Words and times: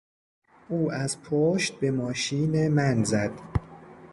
او 0.69 0.91
از 0.91 1.21
پشت 1.21 1.73
به 1.79 1.91
ماشین 1.91 2.67
من 2.67 3.03
زد. 3.03 3.31